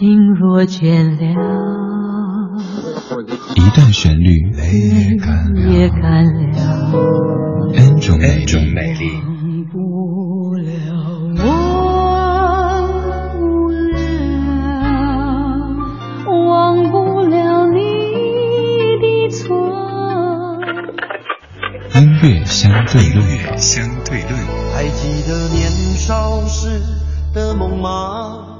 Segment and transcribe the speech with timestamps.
[0.00, 1.28] 心若倦了，
[3.54, 4.50] 一段旋律
[5.68, 6.40] 也干了
[7.74, 8.18] ，N 种
[8.72, 9.10] 美丽。
[21.94, 24.32] 音乐相对论，相对论。
[24.72, 26.80] 还记得年少时
[27.34, 28.59] 的梦吗？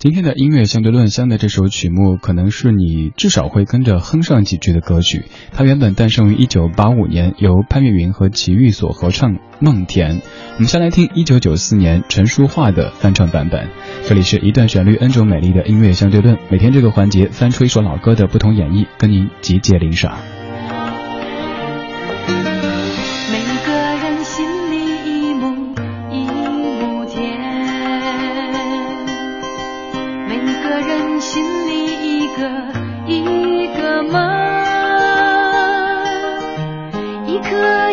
[0.00, 5.26] 今天的音乐相对论相的这首曲目，可能是你至少会跟着哼上几句的歌曲。
[5.52, 10.20] 它原本诞生于一九八五年，由潘越云和齐豫所合唱《梦田》。
[10.54, 13.68] 我们先来听一九九四年陈淑桦的翻唱版本。
[14.08, 20.16] 这里是一段旋律 N 种美丽的音乐相对论，每天这个环节翻出一首老歌的不同演绎，跟您集结领赏。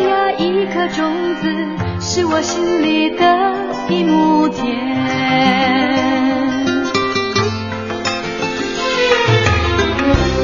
[0.07, 1.53] 下一颗种子
[1.99, 3.25] 是我心里的
[3.89, 4.63] 一亩田。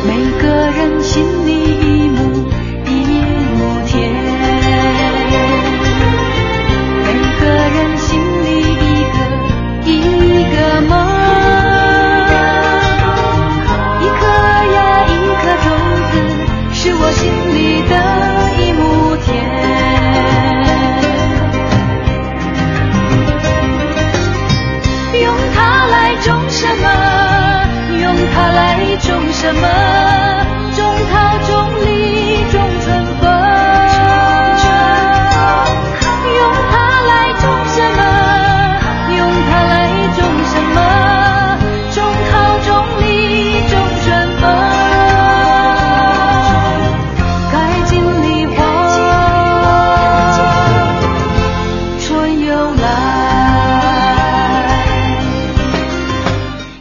[0.06, 1.52] 每个人心里
[2.04, 2.53] 一亩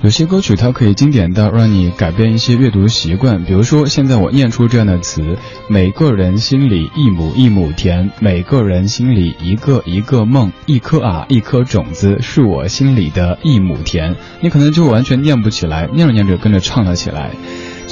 [0.02, 5.38] 有些歌曲它可以经典到让你改变一些阅读习惯，比如说现在我念出这样的词：
[5.68, 14.16] 每个人心里一亩一亩田，每个人心里一个一个梦，一颗啊一颗种子是我心里的一亩田。
[14.40, 17.30] 你可能就完全念不起来，念着念着跟着唱了起来。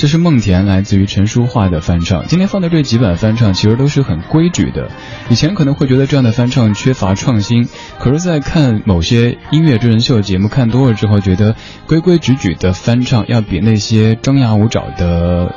[0.01, 2.27] 这是梦田来自于陈淑桦的翻唱。
[2.27, 4.91] 今天放的这几版翻唱其实都是很规矩的。
[5.29, 7.69] 以前可能会觉得这样的翻唱缺乏创新，
[7.99, 11.55] 可是，在看某些音乐真人秀节目看多了之后，觉得
[11.87, 15.55] 规规矩矩的翻唱要比那些张牙舞爪的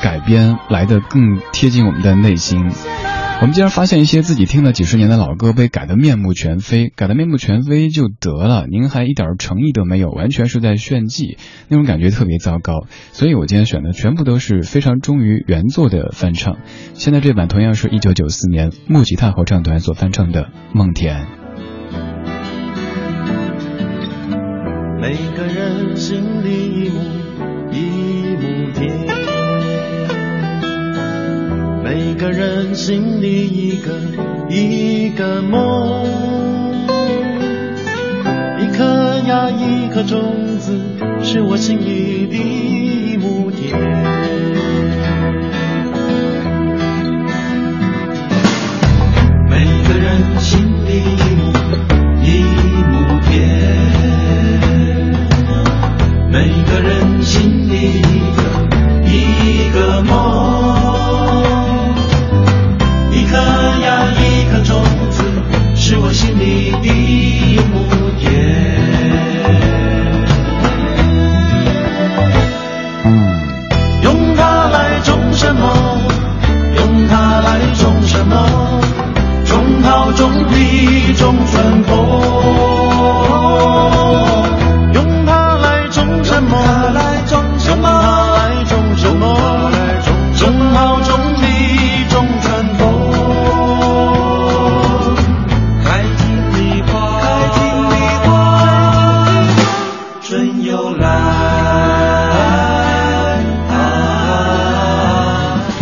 [0.00, 2.72] 改编来的更贴近我们的内心。
[3.42, 12.86] 我们竟然发现一些自己听了几十年的老歌被改得面目全非，改得面目全非就得了，您还一点诚意都没有，完全是在炫技，那种感觉特别糟糕。
[13.10, 16.58] 所以我今天选的全部都是非常忠于原作的翻唱。
[16.94, 20.42] 现在这版同样是一九九四年木吉他合唱团所翻唱的
[20.72, 21.26] 《梦田》。
[25.00, 26.94] 每个人心里一亩
[27.72, 29.11] 一亩田
[32.32, 33.92] 人心里一个
[34.48, 36.06] 一个梦，
[38.58, 40.80] 一颗呀一颗种子，
[41.22, 44.01] 是我心里的一亩田。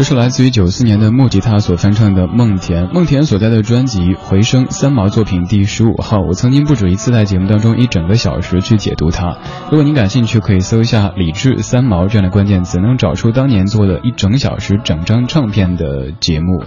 [0.01, 6.21] 这是来自于九四年的木吉他所翻唱的《梦田》，梦田所在的专辑《回声》三毛作品第十五号。
[6.27, 9.37] 我曾经不止一次在节目当中一整个小时去解读它。
[9.71, 16.65] 如果您感兴趣，可以搜一下“李志三毛”这样的关键词，能找出当年做的一整小时整张唱片的节目。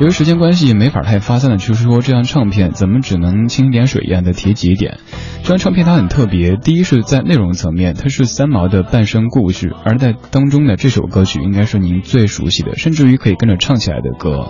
[0.00, 4.98] 由于时间关系，没法太发散的去说这张唱片，怎么只能清点水一样的提几点。
[5.42, 14.48] 这张唱片它很特别，第一是在内容层面，它是三毛的半生故事，而在当中的这首歌曲应该是您最熟悉甚至于可以跟着唱起来的歌。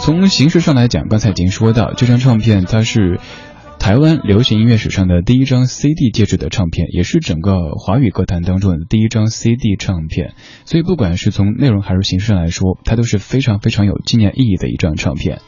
[0.00, 3.18] 从形式上来讲，刚才已经说到，这张唱片它是
[3.78, 10.34] 台湾流行音乐史上的第一张 CD 介质的唱片，也是整个华语歌坛当中的第一张 CD 唱片。
[10.64, 15.40] 所以不管是从内容还是形式上来说，它都是非常非常有纪念意义的一张唱片。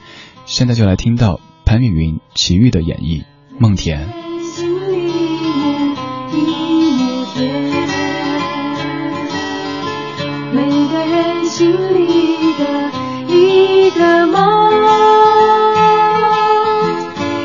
[0.44, 3.22] 现在就来听到潘越云、齐豫的演绎
[3.58, 4.00] 《梦田》。
[11.56, 12.04] 心里
[12.58, 12.62] 的
[13.34, 14.36] 一个梦，